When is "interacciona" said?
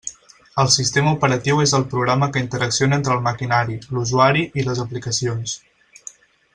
2.45-2.99